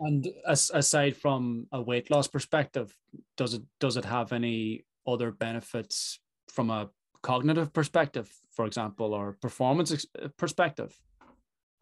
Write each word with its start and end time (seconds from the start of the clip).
And 0.00 0.28
as, 0.46 0.70
aside 0.74 1.16
from 1.16 1.66
a 1.72 1.80
weight 1.80 2.10
loss 2.10 2.28
perspective, 2.28 2.94
does 3.36 3.54
it 3.54 3.62
does 3.80 3.96
it 3.96 4.04
have 4.04 4.32
any 4.32 4.84
other 5.06 5.30
benefits 5.30 6.20
from 6.50 6.70
a 6.70 6.90
cognitive 7.22 7.72
perspective, 7.72 8.30
for 8.52 8.66
example, 8.66 9.14
or 9.14 9.36
performance 9.40 9.92
ex- 9.92 10.06
perspective? 10.36 10.98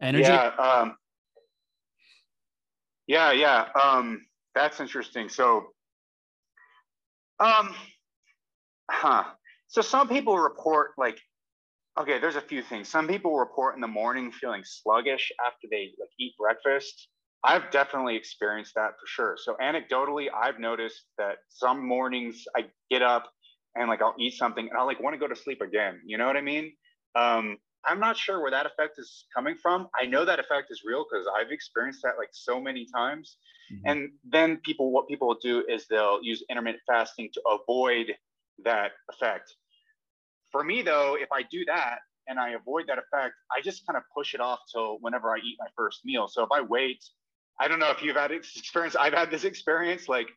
Energy. 0.01 0.23
Yeah. 0.23 0.47
Um, 0.57 0.95
yeah. 3.07 3.31
Yeah. 3.31 3.67
Um, 3.81 4.21
that's 4.53 4.79
interesting. 4.79 5.27
So, 5.27 5.67
um, 7.39 7.75
huh. 8.89 9.23
So 9.67 9.81
some 9.81 10.07
people 10.07 10.37
report 10.37 10.91
like 10.97 11.19
okay, 11.99 12.19
there's 12.19 12.35
a 12.35 12.41
few 12.41 12.61
things. 12.61 12.87
Some 12.89 13.07
people 13.07 13.37
report 13.37 13.75
in 13.75 13.81
the 13.81 13.87
morning 13.87 14.31
feeling 14.31 14.63
sluggish 14.65 15.31
after 15.45 15.67
they 15.69 15.91
like 15.99 16.09
eat 16.19 16.33
breakfast. 16.37 17.09
I've 17.45 17.69
definitely 17.69 18.15
experienced 18.15 18.73
that 18.75 18.91
for 18.99 19.05
sure. 19.05 19.37
So 19.37 19.55
anecdotally, 19.61 20.27
I've 20.35 20.59
noticed 20.59 21.03
that 21.19 21.37
some 21.49 21.85
mornings 21.87 22.43
I 22.57 22.65
get 22.89 23.03
up 23.03 23.31
and 23.75 23.87
like 23.87 24.01
I'll 24.01 24.15
eat 24.19 24.33
something 24.33 24.67
and 24.67 24.77
I'll 24.77 24.87
like 24.87 24.99
want 24.99 25.13
to 25.13 25.19
go 25.19 25.27
to 25.27 25.35
sleep 25.35 25.61
again. 25.61 26.01
You 26.05 26.17
know 26.17 26.25
what 26.25 26.37
I 26.37 26.41
mean? 26.41 26.73
Um, 27.15 27.57
I'm 27.85 27.99
not 27.99 28.17
sure 28.17 28.41
where 28.41 28.51
that 28.51 28.65
effect 28.65 28.95
is 28.97 29.25
coming 29.35 29.55
from. 29.61 29.87
I 29.99 30.07
know 30.07 30.25
that 30.25 30.39
effect 30.39 30.67
is 30.71 30.81
real 30.83 31.05
because 31.09 31.27
I've 31.39 31.51
experienced 31.51 32.01
that 32.03 32.13
like 32.17 32.29
so 32.31 32.59
many 32.59 32.87
times. 32.93 33.37
Mm-hmm. 33.71 33.89
And 33.89 34.09
then 34.27 34.57
people, 34.65 34.91
what 34.91 35.07
people 35.07 35.27
will 35.27 35.37
do 35.41 35.63
is 35.69 35.85
they'll 35.87 36.19
use 36.23 36.43
intermittent 36.49 36.81
fasting 36.87 37.29
to 37.33 37.41
avoid 37.47 38.07
that 38.63 38.91
effect. 39.11 39.53
For 40.51 40.63
me, 40.63 40.81
though, 40.81 41.15
if 41.19 41.29
I 41.31 41.43
do 41.51 41.63
that 41.65 41.99
and 42.27 42.39
I 42.39 42.51
avoid 42.51 42.85
that 42.87 42.97
effect, 42.97 43.35
I 43.55 43.61
just 43.61 43.85
kind 43.85 43.97
of 43.97 44.03
push 44.15 44.33
it 44.33 44.39
off 44.39 44.59
till 44.71 44.97
whenever 45.01 45.29
I 45.29 45.37
eat 45.37 45.57
my 45.59 45.67
first 45.77 45.99
meal. 46.05 46.27
So 46.27 46.43
if 46.43 46.49
I 46.51 46.61
wait, 46.61 47.03
I 47.59 47.67
don't 47.67 47.79
know 47.79 47.91
if 47.91 48.01
you've 48.01 48.15
had 48.15 48.31
this 48.31 48.55
experience. 48.57 48.95
I've 48.95 49.13
had 49.13 49.31
this 49.31 49.43
experience. 49.43 50.09
Like 50.09 50.27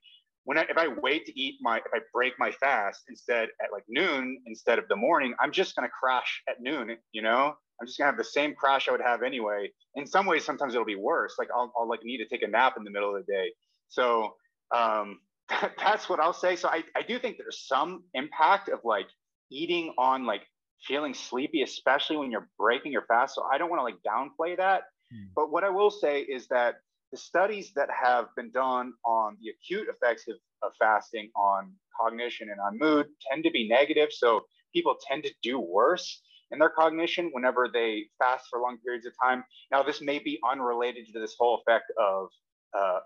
when 0.44 0.58
I, 0.58 0.62
if 0.62 0.76
I 0.76 0.88
wait 0.88 1.26
to 1.26 1.38
eat 1.38 1.56
my, 1.60 1.78
if 1.78 1.92
I 1.92 1.98
break 2.12 2.34
my 2.38 2.52
fast 2.52 3.02
instead 3.08 3.48
at 3.62 3.72
like 3.72 3.84
noon 3.88 4.40
instead 4.46 4.78
of 4.78 4.86
the 4.88 4.96
morning, 4.96 5.34
I'm 5.40 5.52
just 5.52 5.74
gonna 5.76 5.88
crash 5.88 6.42
at 6.48 6.60
noon. 6.60 6.96
You 7.12 7.22
know, 7.22 7.54
I'm 7.80 7.86
just 7.86 7.98
gonna 7.98 8.10
have 8.10 8.18
the 8.18 8.24
same 8.24 8.54
crash 8.54 8.88
I 8.88 8.92
would 8.92 9.00
have 9.00 9.22
anyway. 9.22 9.70
In 9.94 10.06
some 10.06 10.26
ways, 10.26 10.44
sometimes 10.44 10.74
it'll 10.74 10.86
be 10.86 10.96
worse. 10.96 11.34
Like 11.38 11.48
I'll, 11.54 11.72
I'll 11.78 11.88
like 11.88 12.04
need 12.04 12.18
to 12.18 12.28
take 12.28 12.42
a 12.42 12.48
nap 12.48 12.74
in 12.76 12.84
the 12.84 12.90
middle 12.90 13.14
of 13.14 13.26
the 13.26 13.32
day. 13.32 13.52
So 13.88 14.34
um, 14.74 15.20
that's 15.78 16.08
what 16.08 16.20
I'll 16.20 16.32
say. 16.32 16.56
So 16.56 16.68
I, 16.68 16.84
I 16.96 17.02
do 17.02 17.18
think 17.18 17.36
there's 17.38 17.66
some 17.66 18.04
impact 18.14 18.68
of 18.68 18.80
like 18.84 19.06
eating 19.50 19.94
on 19.98 20.26
like 20.26 20.42
feeling 20.86 21.14
sleepy, 21.14 21.62
especially 21.62 22.16
when 22.16 22.30
you're 22.30 22.48
breaking 22.58 22.92
your 22.92 23.04
fast. 23.06 23.34
So 23.34 23.42
I 23.52 23.58
don't 23.58 23.70
want 23.70 23.80
to 23.80 23.84
like 23.84 23.96
downplay 24.06 24.56
that. 24.56 24.82
Mm. 25.12 25.28
But 25.34 25.50
what 25.50 25.64
I 25.64 25.70
will 25.70 25.90
say 25.90 26.20
is 26.20 26.48
that 26.48 26.76
the 27.12 27.18
studies 27.18 27.72
that 27.74 27.88
have 27.90 28.26
been 28.36 28.50
done 28.50 28.92
on 29.04 29.36
the 29.40 29.50
acute 29.50 29.88
effects 29.88 30.24
of, 30.28 30.36
of 30.62 30.72
fasting 30.78 31.30
on 31.36 31.72
cognition 31.98 32.50
and 32.50 32.60
on 32.60 32.78
mood 32.78 33.06
tend 33.30 33.44
to 33.44 33.50
be 33.50 33.68
negative. 33.68 34.08
So 34.12 34.42
people 34.74 34.96
tend 35.08 35.24
to 35.24 35.30
do 35.42 35.58
worse 35.58 36.22
in 36.50 36.58
their 36.58 36.70
cognition 36.70 37.30
whenever 37.32 37.68
they 37.72 38.04
fast 38.18 38.46
for 38.50 38.60
long 38.60 38.78
periods 38.84 39.06
of 39.06 39.12
time. 39.22 39.44
Now, 39.70 39.82
this 39.82 40.00
may 40.00 40.18
be 40.18 40.38
unrelated 40.50 41.06
to 41.12 41.20
this 41.20 41.34
whole 41.38 41.60
effect 41.60 41.84
of 41.98 42.28
uh, 42.76 42.98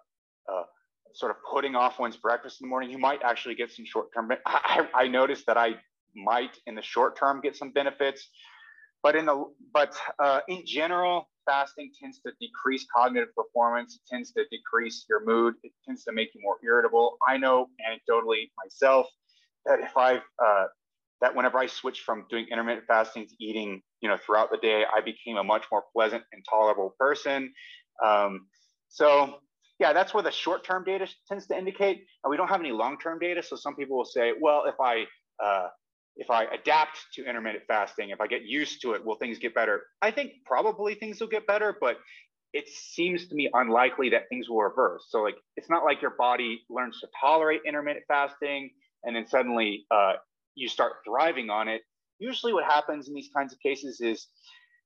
uh, 0.52 0.62
sort 1.14 1.30
of 1.30 1.36
putting 1.50 1.74
off 1.74 1.98
one's 1.98 2.16
breakfast 2.16 2.60
in 2.60 2.66
the 2.66 2.68
morning. 2.68 2.90
You 2.90 2.98
might 2.98 3.22
actually 3.22 3.54
get 3.54 3.70
some 3.70 3.84
short 3.84 4.08
term. 4.14 4.30
I, 4.46 4.86
I 4.94 5.08
noticed 5.08 5.46
that 5.46 5.56
I 5.56 5.74
might 6.14 6.56
in 6.66 6.74
the 6.74 6.82
short 6.82 7.16
term 7.16 7.40
get 7.40 7.56
some 7.56 7.70
benefits 7.70 8.28
but 9.02 9.16
in 9.16 9.26
the 9.26 9.44
but 9.72 9.94
uh, 10.18 10.40
in 10.48 10.64
general 10.66 11.28
fasting 11.44 11.90
tends 12.00 12.20
to 12.20 12.32
decrease 12.40 12.86
cognitive 12.94 13.34
performance. 13.34 13.96
It 13.96 14.08
tends 14.08 14.32
to 14.32 14.44
decrease 14.50 15.04
your 15.08 15.24
mood. 15.24 15.54
It 15.64 15.72
tends 15.84 16.04
to 16.04 16.12
make 16.12 16.28
you 16.34 16.40
more 16.42 16.56
irritable. 16.64 17.18
I 17.26 17.36
know 17.36 17.68
anecdotally 17.80 18.50
myself 18.62 19.06
that 19.66 19.80
if 19.80 19.96
i've 19.96 20.22
uh, 20.44 20.66
that 21.20 21.34
whenever 21.34 21.58
i 21.58 21.66
switched 21.66 22.02
from 22.02 22.26
doing 22.30 22.46
intermittent 22.50 22.86
fasting 22.86 23.26
to 23.26 23.34
eating 23.38 23.80
you 24.00 24.08
know 24.08 24.16
throughout 24.16 24.50
the 24.50 24.58
day 24.58 24.84
i 24.92 25.00
became 25.00 25.36
a 25.36 25.44
much 25.44 25.64
more 25.70 25.84
pleasant 25.94 26.22
and 26.32 26.44
tolerable 26.48 26.94
person. 26.98 27.52
Um, 28.04 28.46
so 28.88 29.38
yeah 29.78 29.92
that's 29.92 30.12
where 30.14 30.22
the 30.22 30.30
short-term 30.30 30.84
data 30.84 31.08
tends 31.28 31.46
to 31.46 31.56
indicate 31.56 32.04
and 32.24 32.30
we 32.30 32.36
don't 32.36 32.48
have 32.48 32.60
any 32.60 32.72
long-term 32.72 33.18
data 33.18 33.42
so 33.42 33.56
some 33.56 33.74
people 33.76 33.96
will 33.96 34.04
say 34.04 34.32
well 34.40 34.64
if 34.66 34.74
i 34.80 35.04
uh, 35.42 35.68
if 36.16 36.30
I 36.30 36.44
adapt 36.44 36.98
to 37.14 37.24
intermittent 37.24 37.64
fasting, 37.66 38.10
if 38.10 38.20
I 38.20 38.26
get 38.26 38.42
used 38.44 38.82
to 38.82 38.92
it, 38.92 39.04
will 39.04 39.16
things 39.16 39.38
get 39.38 39.54
better? 39.54 39.82
I 40.02 40.10
think 40.10 40.32
probably 40.44 40.94
things 40.94 41.20
will 41.20 41.28
get 41.28 41.46
better, 41.46 41.76
but 41.80 41.96
it 42.52 42.68
seems 42.68 43.28
to 43.28 43.34
me 43.34 43.48
unlikely 43.52 44.10
that 44.10 44.28
things 44.28 44.48
will 44.48 44.62
reverse. 44.62 45.06
So, 45.08 45.22
like, 45.22 45.36
it's 45.56 45.70
not 45.70 45.84
like 45.84 46.02
your 46.02 46.14
body 46.18 46.62
learns 46.68 47.00
to 47.00 47.08
tolerate 47.18 47.62
intermittent 47.66 48.04
fasting 48.08 48.70
and 49.04 49.16
then 49.16 49.26
suddenly 49.26 49.86
uh, 49.90 50.14
you 50.54 50.68
start 50.68 50.94
thriving 51.06 51.50
on 51.50 51.68
it. 51.68 51.82
Usually, 52.18 52.52
what 52.52 52.64
happens 52.64 53.08
in 53.08 53.14
these 53.14 53.30
kinds 53.34 53.52
of 53.52 53.58
cases 53.60 54.00
is 54.00 54.28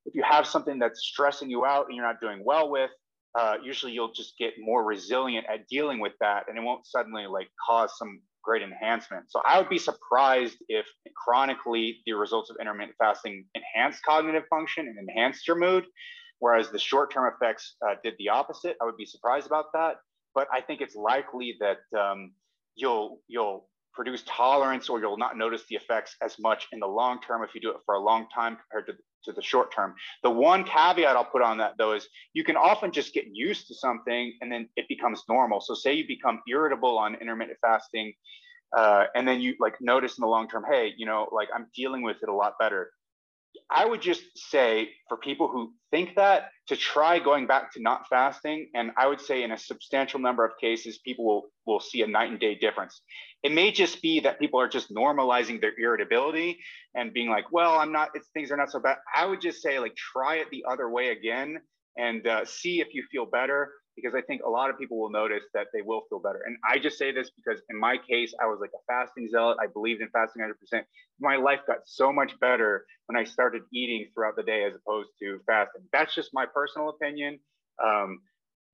if 0.06 0.14
you 0.14 0.22
have 0.22 0.46
something 0.46 0.78
that's 0.78 1.00
stressing 1.00 1.50
you 1.50 1.64
out 1.64 1.86
and 1.86 1.96
you're 1.96 2.06
not 2.06 2.20
doing 2.20 2.42
well 2.44 2.70
with, 2.70 2.90
uh, 3.36 3.56
usually 3.62 3.92
you'll 3.92 4.12
just 4.12 4.38
get 4.38 4.54
more 4.58 4.84
resilient 4.84 5.44
at 5.52 5.68
dealing 5.68 6.00
with 6.00 6.12
that 6.20 6.44
and 6.48 6.56
it 6.56 6.62
won't 6.62 6.86
suddenly 6.86 7.26
like 7.26 7.48
cause 7.68 7.92
some 7.98 8.20
great 8.46 8.62
enhancement. 8.62 9.24
So 9.28 9.42
I 9.44 9.58
would 9.58 9.68
be 9.68 9.78
surprised 9.78 10.58
if 10.68 10.86
chronically 11.16 11.98
the 12.06 12.12
results 12.12 12.48
of 12.48 12.56
intermittent 12.60 12.96
fasting 12.96 13.44
enhanced 13.54 14.02
cognitive 14.04 14.44
function 14.48 14.86
and 14.86 14.96
enhanced 14.96 15.46
your 15.48 15.56
mood, 15.56 15.84
whereas 16.38 16.70
the 16.70 16.78
short-term 16.78 17.30
effects 17.34 17.74
uh, 17.86 17.96
did 18.04 18.14
the 18.20 18.28
opposite. 18.28 18.76
I 18.80 18.84
would 18.84 18.96
be 18.96 19.04
surprised 19.04 19.48
about 19.48 19.66
that, 19.74 19.96
but 20.34 20.46
I 20.52 20.60
think 20.60 20.80
it's 20.80 20.94
likely 20.94 21.56
that 21.58 21.78
um, 21.98 22.32
you'll 22.76 23.20
you'll 23.26 23.68
produce 23.92 24.22
tolerance 24.26 24.88
or 24.88 25.00
you'll 25.00 25.16
not 25.16 25.36
notice 25.36 25.64
the 25.68 25.74
effects 25.74 26.14
as 26.22 26.36
much 26.38 26.68
in 26.70 26.78
the 26.78 26.86
long 26.86 27.18
term 27.26 27.42
if 27.42 27.50
you 27.54 27.60
do 27.60 27.70
it 27.70 27.78
for 27.84 27.96
a 27.96 28.00
long 28.00 28.26
time 28.32 28.56
compared 28.56 28.86
to 28.86 28.92
to 29.26 29.32
the 29.32 29.42
short 29.42 29.72
term. 29.72 29.94
The 30.22 30.30
one 30.30 30.64
caveat 30.64 31.14
I'll 31.16 31.24
put 31.24 31.42
on 31.42 31.58
that 31.58 31.74
though 31.78 31.92
is 31.92 32.08
you 32.32 32.42
can 32.42 32.56
often 32.56 32.90
just 32.90 33.14
get 33.14 33.26
used 33.32 33.68
to 33.68 33.74
something 33.74 34.32
and 34.40 34.50
then 34.50 34.68
it 34.76 34.86
becomes 34.88 35.22
normal. 35.28 35.60
So 35.60 35.74
say 35.74 35.92
you 35.92 36.06
become 36.06 36.40
irritable 36.48 36.98
on 36.98 37.14
intermittent 37.16 37.58
fasting 37.60 38.14
uh, 38.76 39.04
and 39.14 39.26
then 39.26 39.40
you 39.40 39.54
like 39.60 39.74
notice 39.80 40.18
in 40.18 40.22
the 40.22 40.28
long 40.28 40.48
term, 40.48 40.64
hey, 40.68 40.92
you 40.96 41.06
know, 41.06 41.28
like 41.32 41.48
I'm 41.54 41.66
dealing 41.74 42.02
with 42.02 42.16
it 42.22 42.28
a 42.28 42.34
lot 42.34 42.54
better. 42.58 42.90
I 43.70 43.84
would 43.84 44.02
just 44.02 44.22
say 44.36 44.90
for 45.08 45.16
people 45.16 45.48
who 45.48 45.72
think 45.90 46.14
that 46.16 46.50
to 46.68 46.76
try 46.76 47.18
going 47.18 47.46
back 47.46 47.72
to 47.72 47.82
not 47.82 48.08
fasting. 48.08 48.70
And 48.74 48.90
I 48.96 49.06
would 49.06 49.20
say 49.20 49.42
in 49.42 49.52
a 49.52 49.58
substantial 49.58 50.20
number 50.20 50.44
of 50.44 50.52
cases, 50.60 50.98
people 50.98 51.24
will, 51.24 51.42
will 51.66 51.80
see 51.80 52.02
a 52.02 52.06
night 52.06 52.30
and 52.30 52.40
day 52.40 52.54
difference. 52.54 53.00
It 53.42 53.52
may 53.52 53.70
just 53.70 54.02
be 54.02 54.20
that 54.20 54.38
people 54.38 54.60
are 54.60 54.68
just 54.68 54.92
normalizing 54.92 55.60
their 55.60 55.72
irritability 55.78 56.58
and 56.94 57.12
being 57.12 57.30
like, 57.30 57.52
well, 57.52 57.78
I'm 57.78 57.92
not, 57.92 58.10
it's, 58.14 58.28
things 58.28 58.50
are 58.50 58.56
not 58.56 58.70
so 58.70 58.80
bad. 58.80 58.98
I 59.14 59.26
would 59.26 59.40
just 59.40 59.62
say 59.62 59.78
like, 59.78 59.94
try 59.96 60.36
it 60.36 60.50
the 60.50 60.64
other 60.68 60.88
way 60.90 61.08
again 61.08 61.58
and 61.96 62.26
uh, 62.26 62.44
see 62.44 62.80
if 62.80 62.88
you 62.92 63.04
feel 63.10 63.26
better 63.26 63.70
because 63.96 64.14
I 64.14 64.20
think 64.20 64.42
a 64.42 64.48
lot 64.48 64.68
of 64.68 64.78
people 64.78 65.00
will 65.00 65.10
notice 65.10 65.44
that 65.54 65.68
they 65.72 65.80
will 65.80 66.02
feel 66.10 66.18
better. 66.20 66.42
And 66.44 66.56
I 66.68 66.78
just 66.78 66.98
say 66.98 67.12
this 67.12 67.30
because 67.30 67.62
in 67.70 67.80
my 67.80 67.96
case, 67.96 68.34
I 68.40 68.46
was 68.46 68.58
like 68.60 68.70
a 68.74 68.84
fasting 68.86 69.28
zealot. 69.30 69.56
I 69.60 69.66
believed 69.66 70.02
in 70.02 70.08
fasting 70.10 70.42
100%. 70.42 70.82
My 71.18 71.36
life 71.36 71.60
got 71.66 71.78
so 71.86 72.12
much 72.12 72.38
better 72.38 72.84
when 73.06 73.16
I 73.16 73.24
started 73.24 73.62
eating 73.72 74.06
throughout 74.12 74.36
the 74.36 74.42
day 74.42 74.64
as 74.64 74.74
opposed 74.74 75.08
to 75.22 75.40
fasting. 75.46 75.82
That's 75.92 76.14
just 76.14 76.30
my 76.34 76.44
personal 76.44 76.90
opinion. 76.90 77.40
Um, 77.82 78.20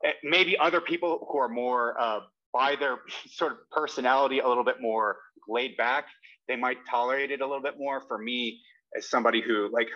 eh, 0.05 0.13
maybe 0.25 0.59
other 0.59 0.81
people 0.81 1.27
who 1.31 1.39
are 1.39 1.49
more, 1.49 1.99
uh, 2.01 2.21
by 2.53 2.75
their 2.75 2.99
sort 3.29 3.53
of 3.53 3.59
personality, 3.71 4.41
a 4.41 4.49
little 4.49 4.65
bit 4.65 4.81
more 4.81 5.19
laid 5.49 5.77
back, 5.77 6.07
they 6.49 6.57
might 6.57 6.79
tolerate 6.91 7.31
it 7.31 7.41
a 7.41 7.47
little 7.47 7.63
bit 7.63 7.79
more. 7.79 8.03
For 8.09 8.19
me, 8.19 8.61
as 8.97 9.09
somebody 9.09 9.41
who 9.41 9.69
like 9.73 9.89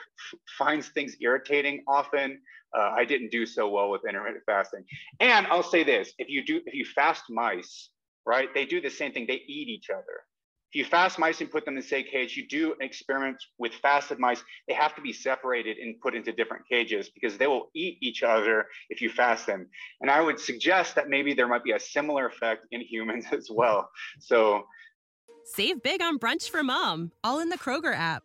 finds 0.58 0.88
things 0.88 1.16
irritating 1.20 1.82
often, 1.86 2.40
uh, 2.76 2.92
I 2.96 3.04
didn't 3.04 3.30
do 3.30 3.46
so 3.46 3.68
well 3.68 3.90
with 3.90 4.02
intermittent 4.08 4.44
fasting. 4.44 4.84
And 5.20 5.46
I'll 5.46 5.62
say 5.62 5.84
this: 5.84 6.12
if 6.18 6.28
you 6.28 6.44
do, 6.44 6.60
if 6.66 6.74
you 6.74 6.84
fast 6.84 7.24
mice, 7.28 7.90
right, 8.24 8.48
they 8.54 8.66
do 8.66 8.80
the 8.80 8.90
same 8.90 9.12
thing. 9.12 9.26
They 9.26 9.42
eat 9.46 9.68
each 9.68 9.90
other. 9.90 10.24
If 10.72 10.78
you 10.80 10.84
fast 10.84 11.18
mice 11.18 11.40
and 11.40 11.50
put 11.50 11.64
them 11.64 11.74
in 11.76 11.80
the 11.80 11.86
same 11.86 12.04
cage, 12.04 12.36
you 12.36 12.46
do 12.46 12.74
experiments 12.80 13.46
with 13.56 13.72
fasted 13.74 14.18
mice. 14.18 14.42
They 14.66 14.74
have 14.74 14.96
to 14.96 15.00
be 15.00 15.12
separated 15.12 15.78
and 15.78 15.98
put 16.00 16.14
into 16.14 16.32
different 16.32 16.64
cages 16.68 17.08
because 17.08 17.38
they 17.38 17.46
will 17.46 17.70
eat 17.74 17.98
each 18.02 18.24
other 18.24 18.66
if 18.90 19.00
you 19.00 19.08
fast 19.08 19.46
them. 19.46 19.68
And 20.00 20.10
I 20.10 20.20
would 20.20 20.40
suggest 20.40 20.96
that 20.96 21.08
maybe 21.08 21.34
there 21.34 21.46
might 21.46 21.62
be 21.62 21.72
a 21.72 21.80
similar 21.80 22.26
effect 22.26 22.66
in 22.72 22.80
humans 22.80 23.26
as 23.32 23.48
well. 23.48 23.88
So 24.18 24.64
save 25.44 25.82
big 25.82 26.02
on 26.02 26.18
brunch 26.18 26.50
for 26.50 26.64
mom, 26.64 27.12
all 27.22 27.38
in 27.38 27.48
the 27.48 27.58
Kroger 27.58 27.94
app. 27.94 28.24